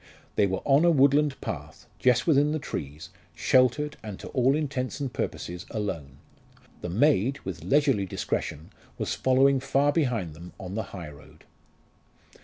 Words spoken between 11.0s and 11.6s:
road.